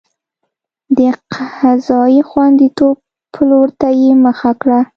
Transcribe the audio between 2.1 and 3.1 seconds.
خوندیتوب